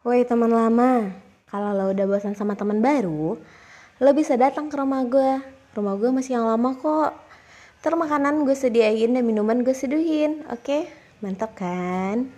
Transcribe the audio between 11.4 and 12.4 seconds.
kan?